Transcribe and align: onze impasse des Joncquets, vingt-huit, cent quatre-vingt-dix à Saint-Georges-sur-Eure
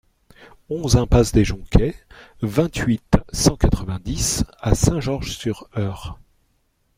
onze 0.69 0.95
impasse 0.97 1.31
des 1.31 1.45
Joncquets, 1.45 1.93
vingt-huit, 2.41 3.03
cent 3.31 3.55
quatre-vingt-dix 3.55 4.43
à 4.59 4.73
Saint-Georges-sur-Eure 4.73 6.17